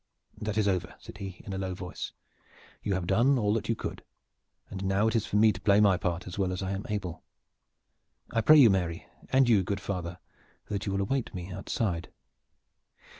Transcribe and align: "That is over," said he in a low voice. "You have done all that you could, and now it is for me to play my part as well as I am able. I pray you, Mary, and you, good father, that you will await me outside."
"That 0.35 0.57
is 0.57 0.67
over," 0.67 0.95
said 0.97 1.19
he 1.19 1.43
in 1.45 1.53
a 1.53 1.59
low 1.59 1.75
voice. 1.75 2.11
"You 2.81 2.95
have 2.95 3.05
done 3.05 3.37
all 3.37 3.53
that 3.53 3.69
you 3.69 3.75
could, 3.75 4.03
and 4.71 4.83
now 4.83 5.05
it 5.07 5.15
is 5.15 5.27
for 5.27 5.35
me 5.35 5.51
to 5.53 5.61
play 5.61 5.79
my 5.79 5.95
part 5.95 6.25
as 6.25 6.39
well 6.39 6.51
as 6.51 6.63
I 6.63 6.71
am 6.71 6.87
able. 6.89 7.21
I 8.31 8.41
pray 8.41 8.57
you, 8.57 8.71
Mary, 8.71 9.05
and 9.31 9.47
you, 9.47 9.61
good 9.61 9.79
father, 9.79 10.17
that 10.69 10.87
you 10.87 10.91
will 10.93 11.01
await 11.01 11.35
me 11.35 11.51
outside." 11.51 12.09